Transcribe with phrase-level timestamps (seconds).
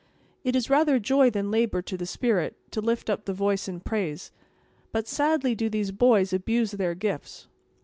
[0.43, 3.81] "It is rather joy than labor to the spirit, to lift up the voice in
[3.81, 4.31] praise;
[4.91, 7.47] but sadly do these boys abuse their gifts.